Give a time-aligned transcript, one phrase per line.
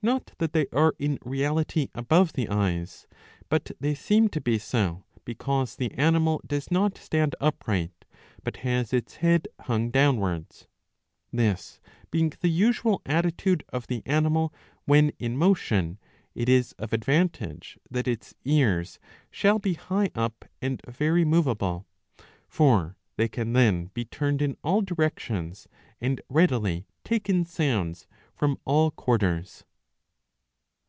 [0.00, 3.08] Not that they are in reality above the eyes;
[3.48, 8.04] but they seem to be so, because the animal does not stand upright,
[8.44, 10.68] but has its head hung downwards.
[11.32, 11.80] This
[12.12, 14.54] being the usual attitude of the animal
[14.84, 15.98] when in motion,
[16.32, 19.00] it is of advantage that its ears
[19.32, 21.86] shall be high up and very moveable.^
[22.48, 25.66] For they can then be turned in all directions,
[26.00, 29.64] and readily take in sounds from all quarters.